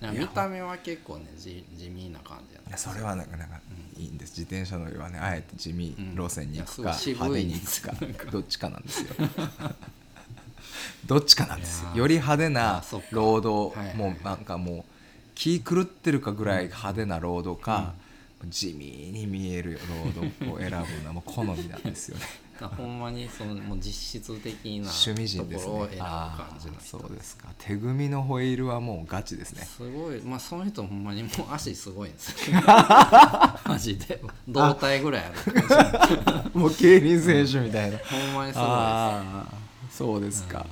[0.01, 3.59] 見た目は結構ね地地味な感じやったいやそれはなかなか
[3.97, 4.31] いいんです。
[4.39, 7.13] 自転車乗りはねあえて地味路線に行くか、うん。
[7.13, 9.07] 派手に行くかどっちかなんですよ。
[11.05, 11.89] どっちかなんですよ。
[11.95, 13.07] より派手なあそっか。
[13.11, 13.95] ロードはいはい。
[13.97, 14.83] もうなんかもう
[15.35, 17.93] 気狂ってるかぐらい派手なロードか、
[18.45, 22.25] 地味に見えるロードを選ぶのはもう好みなんですよね
[22.67, 25.73] ほんまにそのもう実質的な趣味人ですね。
[25.97, 27.47] 感じの人そうですか。
[27.57, 29.63] 手組みのホイールはもうガチですね。
[29.63, 30.21] すごい。
[30.21, 32.57] まあその人ほんまにもう足すごいんですよ。
[32.65, 34.21] マジで。
[34.47, 37.97] 胴体ぐらいあるもう競輪選手みたいな。
[37.97, 38.69] ほんまにすごい
[39.87, 39.97] です。
[39.97, 40.65] そうですか、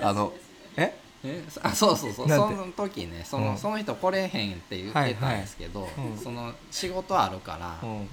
[0.00, 0.32] あの
[0.76, 0.96] え？
[1.22, 1.44] え？
[1.62, 2.28] あそうそうそう。
[2.28, 3.58] その時ねその,、うん。
[3.58, 6.08] その人来れへんって言ってたんですけど、はいはい。
[6.10, 6.18] うん。
[6.18, 8.08] その仕事あるから、うん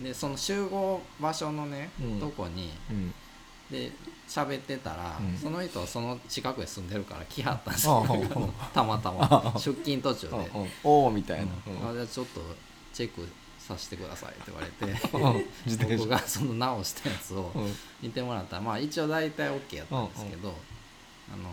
[0.00, 2.20] でその集合場所のね、うん。
[2.20, 3.14] とこにうん。
[3.70, 3.90] で
[4.28, 5.36] 喋ってたら、うん。
[5.38, 8.04] その人はその近くに住んでるから来はったんですあよ。
[8.08, 8.12] あ
[8.62, 9.52] ああ たまたま。
[9.56, 11.52] 出勤途中で、うんうんおおみたいな、
[11.88, 12.40] あじゃあちょっと
[12.92, 13.28] チェック
[13.58, 15.98] させてくださいって言われてうん 自転車。
[15.98, 17.76] 僕がその直したやつをうん。
[18.02, 20.54] 見てもらったらまあ一応大体 OK やったんですけど、
[21.32, 21.48] あの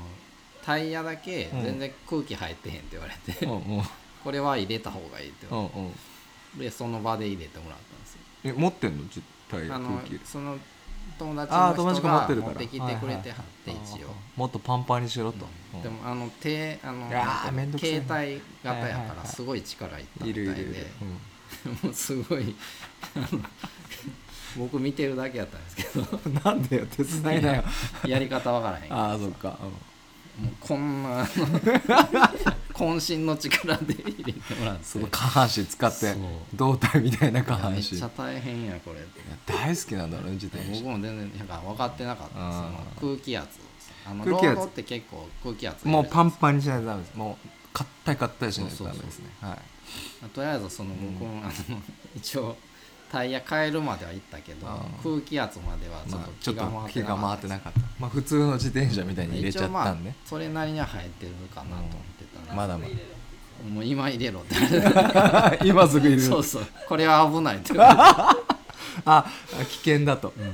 [0.63, 3.77] タイヤだけ全然空気入ってへんって言われて、うん。
[3.77, 3.83] うん。
[4.23, 5.91] これは入れた方がいいって言われて
[6.65, 9.03] でその場で入れてもらったんですよえ持ってんの？
[9.05, 10.19] 実体あの空気。
[10.25, 10.57] その
[11.19, 12.53] 友達あー友の人が持ってるから。
[12.53, 15.81] 持ってきてくれてはってはいはい一応もっとパンパンにしろと、うん。
[15.81, 20.87] でもあの手あのいやーめんどくさい携帯型やはいはいはいからすごい力いったいみたいでるいるいる、
[21.83, 22.55] もうすごい。
[23.15, 23.43] あ の
[24.55, 26.19] 僕見てるだけやったんですけど。
[26.25, 27.63] う んなんでよ手伝いなよ。
[28.05, 28.93] やり方わからへん。
[28.93, 29.57] ああそっか、
[30.39, 34.83] もうこんなあの渾身の力で入れてもらって。
[34.83, 36.15] その下半身使って
[36.55, 37.77] 胴体みたいな下半身。
[37.77, 38.99] めっちゃ大変やこれ。
[39.45, 42.33] 大好きなんだろうね自転僕車も全然なんか分かってなかった。
[42.33, 43.59] その空気圧。
[44.05, 44.65] あの空気圧。
[44.65, 47.15] って結構空気圧もうパンンパンにしないとダメです。
[47.15, 49.25] もう硬い硬いしないとダメですね。
[49.41, 50.29] はい。
[50.29, 51.81] とりあえずその僕も、あの
[52.15, 52.55] 一応
[53.11, 57.21] タイヤ変えるまでは行ったけどあ空気圧まではちょっと気が回ってなかった。
[57.27, 57.79] 回ってなかった。
[57.99, 60.13] まあ普通の自転車みたいに入れちゃったんで。
[60.25, 61.75] それなりには入ってるかなと。
[61.75, 62.12] 思って
[62.55, 62.85] まだま
[63.69, 64.41] もう今入れろ。
[64.41, 66.21] って言われてだ今すぐ入れる。
[66.21, 66.67] そうそう。
[66.87, 67.73] これは危ないって。
[69.05, 69.25] あ
[69.69, 70.53] 危険だと、うん。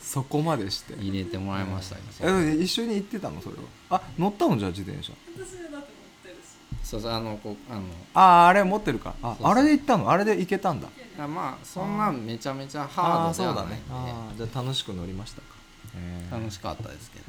[0.00, 0.94] そこまでして。
[0.94, 3.40] 入れてもらいましたけど、え一緒に行ってたの？
[3.40, 3.56] それ
[3.88, 3.98] は。
[3.98, 4.58] あ乗ったの？
[4.58, 5.12] じゃあ自転車。
[5.36, 5.82] 私だって持っ
[6.24, 6.38] てるし。
[6.82, 7.82] そうそうあのこうあの。
[8.14, 9.14] あああれ持ってるか。
[9.22, 9.52] あそうそう。
[9.52, 10.10] あれで行ったの？
[10.10, 10.88] あれで行けたんだ。
[11.18, 13.76] あまあそんなめちゃめちゃハードではないんで。
[13.76, 14.16] そうだね。
[14.28, 15.46] あーじゃあ楽しく乗りましたか。
[16.30, 17.24] 楽しかったですけど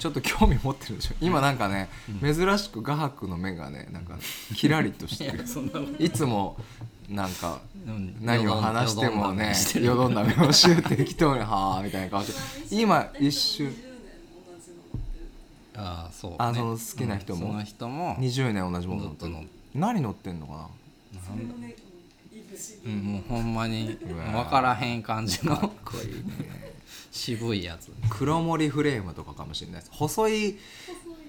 [0.00, 1.14] ちょっと興味持ってるでしょ。
[1.20, 1.90] 今なんかね、
[2.22, 4.18] 珍しく画伯の目がねなんか
[4.56, 5.30] キラリとして。
[5.30, 6.08] るそんなことい。
[6.08, 6.56] つも
[7.06, 8.16] なんかうん。
[8.22, 12.34] 何を話してもねよよどんだ目をシューって適当にはあみたいな顔して。
[12.74, 13.68] 今一瞬。
[13.68, 15.30] 20年同じの持ってる
[15.76, 17.44] ああそう、ね、あその好きな人も。
[17.44, 18.16] うんその人も。
[18.16, 19.32] 20年同じもの乗ってる。
[19.32, 20.68] ずっと乗っ何乗ってんのかな。
[22.86, 25.56] うんもうほんまにうわ分からへん感じの。
[25.58, 26.69] かっこいいね
[27.10, 27.90] 渋いやつ。
[28.08, 29.92] 黒森フレームとかかもしれないです。
[29.92, 30.58] 細い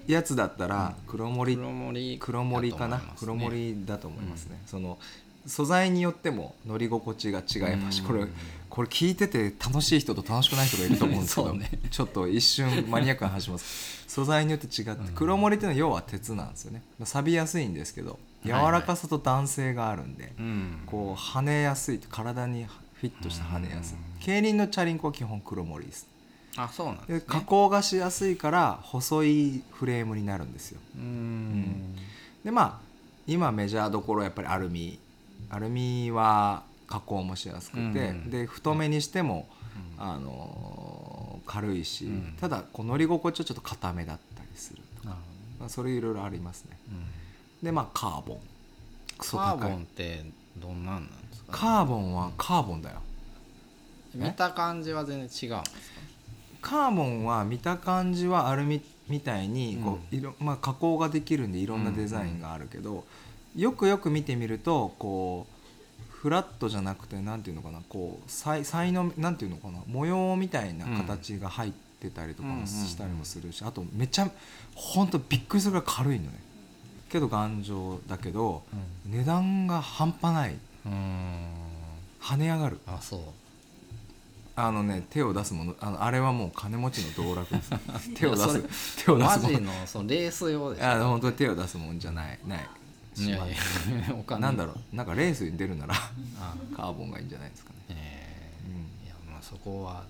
[0.06, 2.98] やつだったら黒森黒森黒森かな？
[2.98, 4.98] ね黒森だと思いますね、その
[5.46, 8.02] 素材によっても乗り心地が違います。
[8.02, 8.26] これ
[8.68, 11.70] これ聞いてて楽しい人と楽しくない人がいると思うんですけど、ね。
[11.90, 14.02] ちょっと一瞬マニアックな話します。
[14.08, 16.82] 素材によって違って黒森っていうのは要は鉄なんですよね。
[17.04, 20.82] 錆びやすいんですけど柔らかさと弾性があるんで、うん。
[20.86, 22.66] こう跳ねやすい体に
[23.02, 26.06] フィットして跳ねやすい競輪のチャリンコは基本黒森です。
[26.56, 27.26] あそうなんでですね。
[27.26, 30.80] 加工がしやすいから細いフレームになるんですよ。
[30.96, 31.96] うん。
[32.44, 32.78] でまあ
[33.26, 35.00] 今メジャーどころやっぱりアルミ。
[35.50, 38.30] アルミは加工もしやすくて、うん。
[38.30, 39.48] で太めにしても、
[39.98, 42.36] あのー軽いし、うん。
[42.40, 45.18] ただこう乗り心地はちょっと硬めだったりするとなる
[45.58, 46.76] まあ、それいろいろありますね。
[47.60, 48.38] でまあカーボン。
[49.18, 50.24] クソカーボ高いンって
[50.58, 51.10] どんなんなん？
[51.52, 52.96] カーボンはカーボンだよ。
[54.14, 55.62] 見た感じは全然違うんですか？
[56.60, 63.04] カーボンは見た感じはアルミみたいにこう、いろまあ、加工ができるんでいろんなデザインがあるけど、
[63.56, 74.30] よくよく見てみるとこうフラットじゃなくてなんていうのかなこう才才能なんていうのかな模様みたいな形が入ってたりとかもしたりもするし、あとめっちゃ
[74.74, 76.32] ほんとびっくりするぐらい軽いのね。
[77.10, 78.62] けど頑丈だけど、
[79.06, 80.52] 値段が半端ない。
[80.52, 82.78] うん跳ね上がる。
[82.86, 83.20] あそう。
[84.54, 87.70] あのね手を出すものあのあれはもう金持ちの道楽です。
[88.14, 89.04] 手を出す。
[89.04, 89.58] 手を出マすもの。
[89.58, 90.86] ジのそのレース用でしょ。
[90.86, 92.38] いや本当に手を出すもんじゃない。
[92.46, 92.68] ない。
[93.16, 93.44] いやいや
[94.12, 94.42] お金。
[94.42, 94.96] なんだろう。
[94.96, 100.04] なんかレースに出るならあ カーボンがいいんじゃないですかね、えーいやまあそこは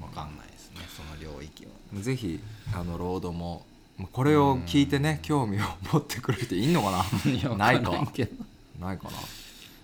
[0.00, 1.70] もう分かんないですね、その領域は。
[1.94, 2.40] うん、ぜひ
[2.72, 3.64] あのロードも
[3.98, 7.56] まあこれを聞いてね興味を持ってくれる人いんのかな？
[7.56, 9.18] ないかないかな？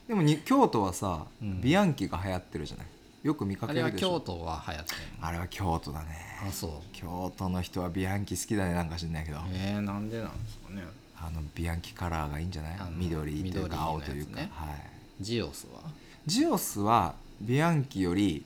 [0.09, 1.61] でもに京都はさ、うん。
[1.61, 2.87] ビアンキが流行ってるじゃない？
[3.25, 4.21] よく見かあれはけるでしょ？
[4.21, 5.27] 京都は流行ってんの。
[5.27, 6.07] あれは京都だね。
[6.49, 6.71] あそう。
[6.93, 9.39] 京都の人はビアンキ好きだねなんか知んないけど。
[9.53, 10.83] えー、なんでなんですかね。
[11.19, 12.77] あのビアンキカラーがいいんじゃない？
[12.79, 15.25] あの緑というか青というか、やつねはい。
[15.25, 15.81] ジオスは、
[16.27, 18.45] ジオスはビアンキより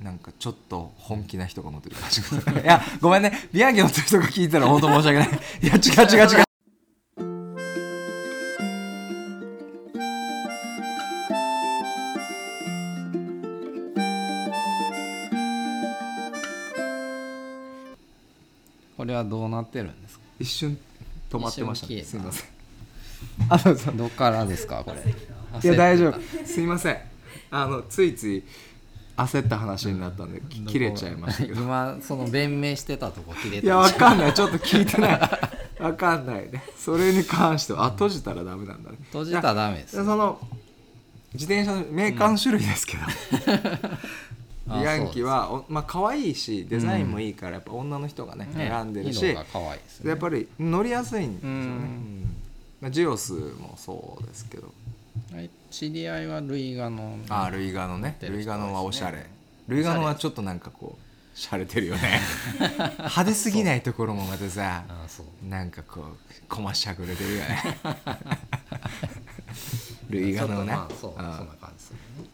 [0.00, 2.62] なんかちょっと本気な人が乗ってる感じがする。
[2.62, 3.32] いやごめんね。
[3.52, 5.28] ビアンキ乗ってる人が聞いたら本当申し訳ない。
[5.62, 6.47] いや違う違う違う
[19.08, 20.24] れはどうなってるんですか？
[20.38, 20.78] 一瞬
[21.30, 22.02] 止まってましたね。
[22.04, 22.46] すいません。
[23.48, 23.96] たあそうそう。
[23.96, 25.00] どっからですかこれ？
[25.62, 26.46] いや大丈夫。
[26.46, 26.98] すいません。
[27.50, 28.44] あのついつい
[29.16, 31.60] 焦った話になったんでき切れちゃいましたけど。
[31.60, 34.34] 今その弁明してたとこ切れたいやわかんない。
[34.34, 35.20] ちょっと聞いてない。
[35.82, 36.62] わかんないね。
[36.76, 38.98] それに関してはあ閉じたらダメなんだね。
[39.06, 40.38] 閉じたらダメですでその
[41.34, 43.06] 自転車のメーカーの種類ですけど、あ
[43.98, 44.27] ビ
[44.70, 50.04] アンキはおまあ可愛いしデザインもいいからやっぱ女の人がね、ね選んでるし色が可愛いですね。
[50.04, 51.58] でやっぱり乗りやすいんですよね、
[52.80, 54.72] まあジオスもそうですけど。
[55.32, 55.50] はい。
[55.70, 58.16] 知り合いはルイガのああルイガノね。
[58.20, 59.26] 乗ってる人ルイガノはおしゃれ。
[59.68, 62.20] ルイガノはちょっとなんかこうしゃれてるよね。
[62.98, 64.84] 派手すぎないところもまたさ
[65.48, 66.04] なんかこう
[66.48, 67.78] こましゃくれてるよね。
[70.10, 70.72] ルイガノね。
[70.72, 72.28] まあそうそんあな感じするね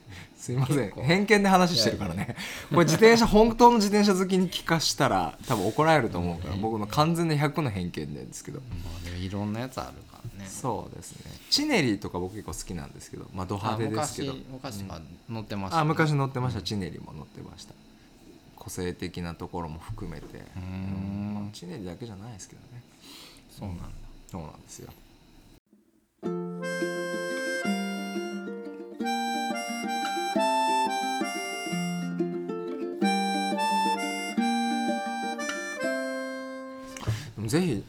[0.44, 0.90] すいません。
[0.90, 2.36] 偏見で話してるからね。
[2.68, 8.60] これ自転車本当の自転車好きに聞かしたら多分怒られると思うから僕の完全な100の偏見なんですけど。
[8.60, 8.66] ま
[9.00, 10.46] あでもいろんなやつあるからね。
[10.46, 11.32] そうですね。
[11.48, 14.34] チネリーとか僕結構好きなんですけどまあド派手ですけど。
[14.34, 16.60] 昔昔は乗ってました、あ昔乗ってました。
[16.60, 17.72] チネリーも乗ってました。
[18.56, 20.26] 個性的なところも含めて。
[20.26, 21.34] うーん。
[21.36, 22.82] まあチネリーだけじゃないですけどね。
[23.50, 23.84] そうなんだ。
[24.30, 24.92] そうなんですよ
[37.48, 37.84] ぜひ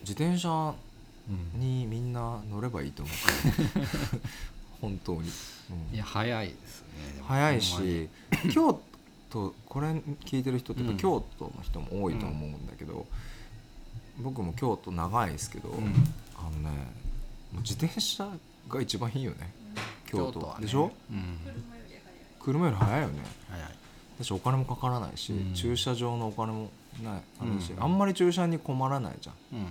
[0.00, 0.74] 自転車
[1.54, 3.16] にみんな乗ればいいと思う
[4.80, 5.94] 本当に、うん。
[5.94, 7.22] いや早いですね。
[7.26, 8.08] 早いし
[8.52, 8.80] 京
[9.30, 9.88] 都これ
[10.24, 10.98] 聞いてる人ってやっぱうん。
[10.98, 13.06] 京都の人も多いと思うんだけど、
[14.20, 15.72] 僕も京都長いですけど、ん。
[16.36, 16.70] あのね
[17.60, 18.28] 自転車
[18.68, 19.52] が一番いいよね。
[20.06, 20.32] 京都。
[20.32, 20.64] 京都はね。
[20.64, 20.92] でしょ？
[21.10, 21.38] うん。
[22.40, 23.14] 車より早いよね。
[23.50, 23.68] 早い
[24.20, 25.54] 私お金もかからないし、うん。
[25.54, 26.70] 駐車場のお金も
[27.02, 27.82] ないあるし、うん。
[27.82, 29.34] あんまり駐車に困らないじゃん。
[29.52, 29.66] うんうん。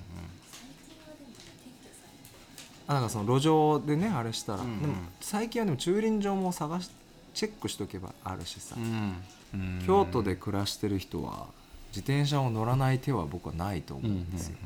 [2.89, 4.81] あだからその路上でねあれしたら、うんうん。
[4.81, 6.89] でも最近はでも駐輪場も探し
[7.33, 9.15] チェックしとけばあるしさ、うん。
[9.53, 9.83] うん。
[9.85, 11.47] 京都で暮らしてる人は
[11.89, 14.57] 自転車を乗らない手は僕はないと思ううんんですよ、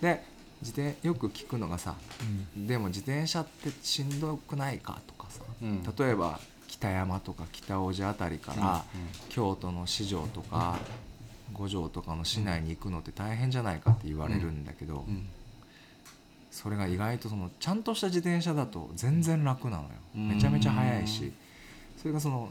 [0.00, 0.22] で
[0.62, 1.94] 自転よく聞くのがさ
[2.56, 5.82] でも自転車ってしんどくないかとかさ、うん。
[5.82, 9.08] 例えば北山とか北大路あたりからうんうん。
[9.28, 10.78] 京都の四条とか
[11.52, 15.28] 五条とかの市内に行くのって大変じゃないかって言われるんだけど、うん。
[16.50, 19.88] それが意外とそのちゃんとした自転車だと全然楽なのよ。
[20.16, 20.28] うん。
[20.28, 21.32] めちゃめちゃ速いし。
[21.96, 22.48] それがその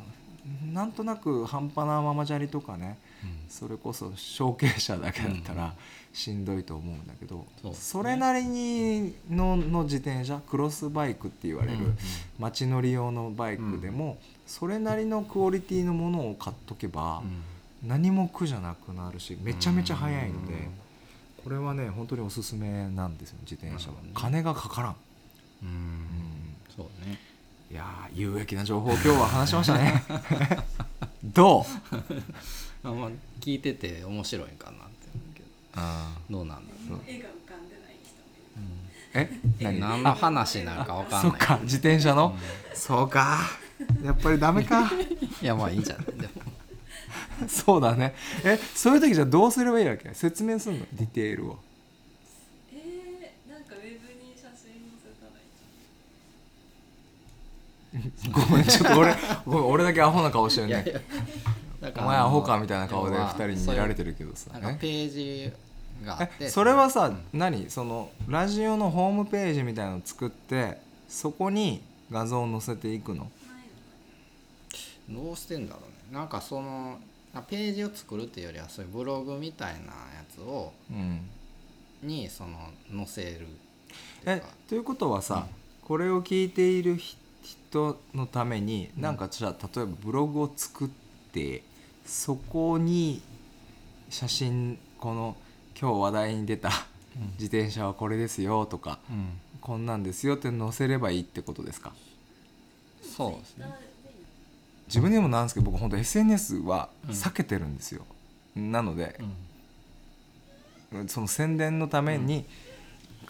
[0.73, 2.97] なんとなく半端なママチャリとかね
[3.47, 5.73] それこそ小径車だけだったら
[6.12, 11.77] しんどいと思うんだけど、それなりにのの自転車クロスバイクって言われる、
[12.39, 17.23] 街乗り用のバイクでも、それなりのクオリティのものを買っとけば、
[17.84, 20.54] 何も苦じゃなくなるしめちゃめちゃ速いので、
[21.43, 24.12] これはね本当におすすめなんですよ自転車は、ね。
[24.13, 24.96] 金がかからん、
[25.63, 26.56] うん、うん。
[26.76, 27.19] そうね。
[27.72, 30.04] いやー有益な情報今日は話しましたね。
[31.24, 31.63] どう？
[32.88, 35.46] あんま聞いてて面白いんかなって思うけど。
[35.76, 38.15] あどうなんだろう絵が浮かんでない人
[38.60, 38.67] も
[39.17, 39.80] いるーえ？
[39.80, 39.80] 何？
[39.80, 41.32] 何の話になるか分かんない。
[41.32, 42.38] そっか自転車の、
[42.74, 43.39] そうか。
[44.04, 44.89] やっぱりダメか。
[45.41, 46.42] いやまあいいんじゃないでも
[47.48, 48.13] そうだね。
[48.43, 50.13] えそういう時じゃあどうすればいいわけ？
[50.13, 50.86] 説明するの？
[50.93, 51.60] ディテールを。
[52.74, 55.32] えー、なんかウェブに写真載せたら
[58.02, 59.15] いいごめんちょっと俺
[59.46, 60.74] ごめん俺だけアホな顔してるね。
[60.74, 61.02] いやいや
[61.91, 64.52] だお前アホかみたいな顔で要は2人に見られてるけどさ。
[64.54, 65.52] なんかページ
[66.06, 66.46] があって。
[66.46, 67.69] えそれはさ、うん何？
[67.69, 70.78] そのラジオのホームページみたいなのを作って
[71.10, 73.15] そこに画像を載せていくの？
[73.15, 76.17] ないのどうしてんだろうね。
[76.17, 77.00] なんかその
[77.41, 81.30] ページを作るっていうよりはそういうブログみたいなやつをうん。
[82.04, 82.58] にその
[82.93, 83.48] 載せる
[84.26, 84.48] えか。
[84.69, 85.48] ということはさ、
[85.82, 90.89] これを聞いているひ人のためになんかじゃあ例えばブログを作っ
[91.32, 91.63] て
[92.06, 93.22] そこに
[94.10, 95.36] 写真この
[95.80, 96.69] 今日話題に出た
[97.39, 99.39] 自転車はこれですよとかうん。
[99.60, 101.93] こんなんですよって載せればいいってことですか？
[103.02, 103.65] そうですね
[104.93, 107.15] 自分でもなんですけど僕本当 SNS はうん。
[107.15, 108.06] 避けてるんですよ、
[108.56, 109.19] なので
[110.91, 111.08] う、ん。
[111.08, 112.45] その宣伝のために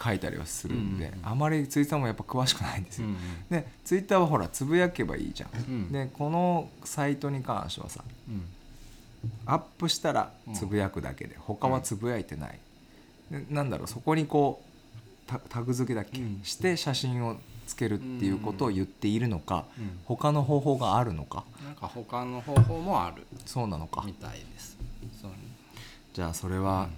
[0.02, 1.18] 書いたりはするんで、うん。
[1.20, 3.16] うんあまりツイッターもやっぱ詳しくないんですよ、うん
[3.48, 5.90] でツイッターはほらつぶやけばいいじゃん、うん。
[5.92, 8.44] でこのサイトに関してはさうん。
[9.46, 12.58] アップしたらつぶやくだけで、他はつぶやいてない、
[13.30, 16.40] でなんだろうそこにこうタタグ付けだっけ、うん。
[16.42, 19.98] して写真をつけるっていうことを言っているのか、うん。
[20.04, 21.44] 他の方法があるのか？
[21.64, 23.26] なんか他の方法もある。
[23.46, 24.02] そうなのか？
[24.06, 24.76] みたいです。
[25.20, 25.30] そう。
[25.30, 25.38] ね
[26.12, 26.88] じゃあそれは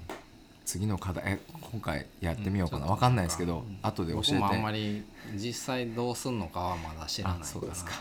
[0.66, 1.40] 次の課題え
[1.72, 2.90] 今回やってみようかな、うん。
[2.90, 3.78] わかんないですけど、うん。
[3.82, 4.32] 後で教えて。
[4.32, 7.92] 僕もあんまり実際どうすんのかはまだ知らないそうですか。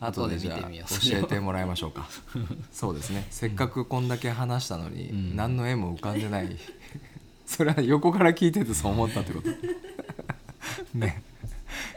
[0.00, 2.08] 後でじゃあ教えてもらいましょうか。
[2.72, 3.26] そうですね。
[3.30, 5.36] せっかくこんだけ話したのに、うん。
[5.36, 6.56] 何の絵も浮かんでない。
[7.46, 9.48] それは横から聞いててそう思ったってこと。
[10.98, 11.22] ね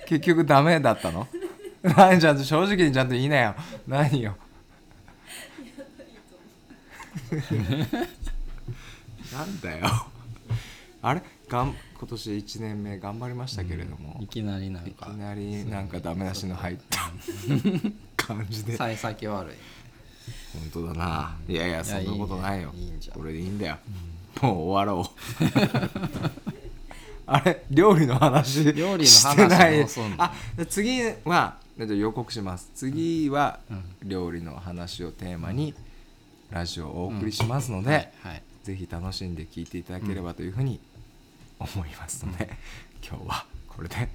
[0.08, 1.28] 結局ダメだったの？
[1.84, 3.56] 何ちゃんと正直にちゃんと言いなよ。
[3.86, 4.38] 何よ？
[9.34, 9.88] なんだよ。
[11.02, 11.22] あれ？
[11.50, 17.12] がん今年1年目頑張りましたけれども、いきなりなんいきかなりなんかダメ出しの入った
[18.16, 18.78] 感じで。
[18.78, 19.54] 幸先悪い。
[20.54, 21.36] 本当だな。
[21.50, 22.72] いやいやそんなことないよ。
[22.74, 23.18] いいんじゃん。
[23.18, 23.78] これでいいんだよ。
[24.42, 25.08] もう終わろう
[27.28, 29.78] あれ料理の話料理の話してない。
[29.80, 30.34] どうすんのあ
[30.70, 32.72] 次は予告します。
[32.74, 33.84] 次はうん。
[34.10, 35.74] 料理の話をテーマに
[36.50, 38.44] ラジオをお送りしますので、はいはい。
[38.64, 40.80] ぜひ楽しんで聞いていただければというふうに
[41.60, 42.50] 思いますので、
[43.06, 44.08] 今日はこれではい。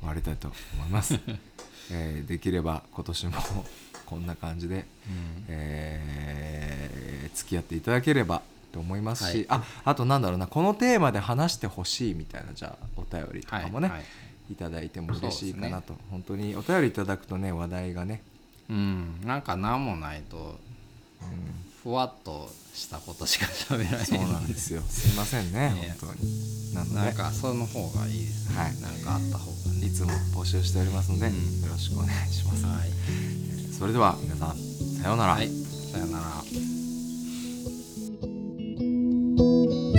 [0.00, 1.18] 終わりたいと思います、
[1.92, 3.32] えーできれば今年も
[4.06, 4.84] こんな感じで、うん。
[5.48, 9.46] えー付き合っていただければと思いますし、はい。
[9.48, 14.52] ああとなんだろうなこのテーマで話してほしいみたいなじゃあお便りとかもね、はいはい。
[14.52, 18.22] いただいても嬉しいかなそと、本当にお便りいただくとね話題がね、
[18.68, 20.58] うんなんか何もないと
[21.22, 21.70] うん。
[21.82, 24.06] ふわっとしたことしか喋らない。
[24.06, 24.82] そうなんですよ。
[24.82, 26.74] すいませんねね本当に。
[26.74, 28.80] なのでなんかその方がいいですね、はい。
[28.80, 29.56] なんかあった方が。
[29.80, 31.32] ねいつも募集しておりますので、うん。
[31.62, 32.90] よろしくお願いします、はい、
[33.72, 34.56] それでは皆さん
[35.00, 36.24] さようなら、はい、さよなら
[39.40, 39.89] you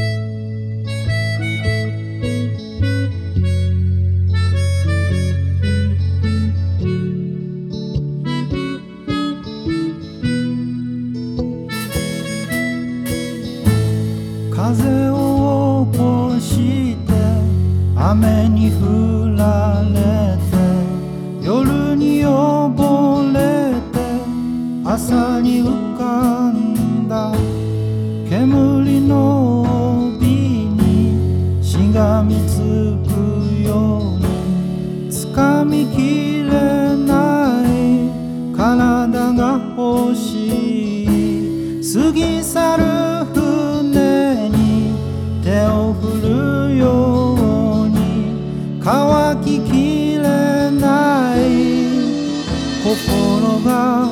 [52.96, 54.10] 心が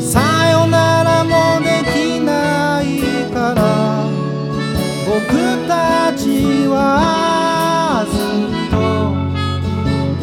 [0.00, 2.98] さよならもできない
[3.32, 4.10] から
[5.06, 8.74] 僕たちはずっと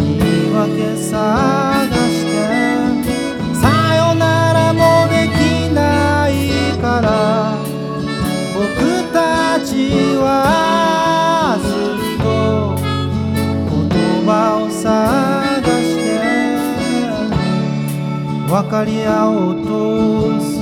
[0.04, 1.73] 言い訳さ
[18.74, 20.53] かり合おうと